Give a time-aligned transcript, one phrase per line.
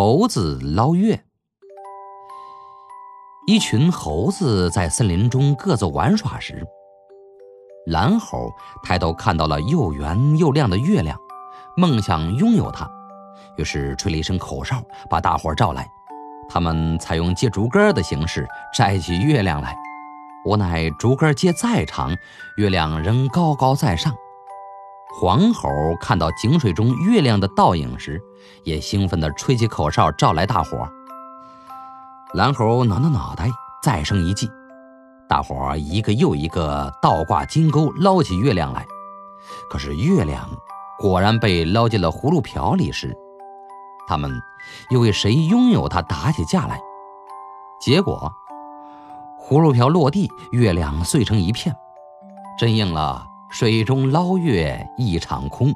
[0.00, 1.24] 猴子捞月。
[3.48, 6.64] 一群猴子在森林中各自玩耍时，
[7.86, 8.48] 蓝猴
[8.84, 11.18] 抬头看到了又圆又亮的月亮，
[11.76, 12.88] 梦想拥有它，
[13.56, 14.80] 于是吹了一声口哨，
[15.10, 15.84] 把大伙召来。
[16.48, 19.74] 他们采用接竹竿的形式摘起月亮来，
[20.44, 22.16] 无奈竹竿接再长，
[22.56, 24.14] 月亮仍高高在上。
[25.20, 25.68] 黄猴
[26.00, 28.22] 看到井水中月亮的倒影时，
[28.62, 30.88] 也兴奋地吹起口哨，召来大伙。
[32.34, 33.50] 蓝猴挠挠脑袋，
[33.82, 34.48] 再生一计。
[35.28, 38.86] 大伙一个又一个倒挂金钩，捞起月亮来。
[39.68, 40.48] 可是月亮
[41.00, 43.12] 果然被捞进了葫芦瓢里时，
[44.06, 44.30] 他们
[44.90, 46.80] 又为谁拥有它打起架来。
[47.80, 48.32] 结果，
[49.36, 51.74] 葫芦瓢落地，月亮碎成一片，
[52.56, 53.26] 真应了。
[53.48, 55.74] 水中捞月一场空。